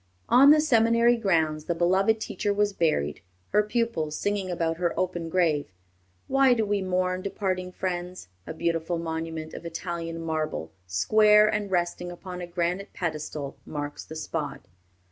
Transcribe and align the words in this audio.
On 0.29 0.49
the 0.49 0.59
seminary 0.61 1.15
grounds 1.15 1.65
the 1.65 1.75
beloved 1.75 2.19
teacher 2.19 2.51
was 2.51 2.73
buried, 2.73 3.21
her 3.49 3.61
pupils 3.61 4.17
singing 4.17 4.49
about 4.49 4.77
her 4.77 4.97
open 4.99 5.29
grave, 5.29 5.71
"Why 6.27 6.55
do 6.55 6.65
we 6.65 6.81
mourn 6.81 7.21
departing 7.21 7.71
friends?" 7.71 8.27
A 8.47 8.53
beautiful 8.55 8.97
monument 8.97 9.53
of 9.53 9.63
Italian 9.63 10.19
marble, 10.19 10.71
square, 10.87 11.47
and 11.47 11.69
resting 11.69 12.11
upon 12.11 12.41
a 12.41 12.47
granite 12.47 12.93
pedestal, 12.93 13.57
marks 13.63 14.03
the 14.03 14.15
spot. 14.15 14.61